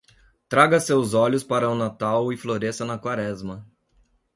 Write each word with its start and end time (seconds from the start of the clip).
Traga 0.49 0.79
seus 0.79 1.13
olhos 1.13 1.43
para 1.43 1.69
o 1.69 1.75
Natal 1.75 2.33
e 2.33 2.35
floresça 2.35 2.83
na 2.83 2.97
Quaresma. 2.97 3.67